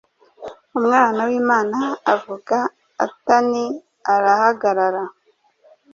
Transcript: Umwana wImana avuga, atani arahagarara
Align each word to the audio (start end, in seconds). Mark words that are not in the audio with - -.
Umwana 0.77 1.19
wImana 1.29 1.79
avuga, 2.13 2.57
atani 3.05 3.63
arahagarara 4.13 5.03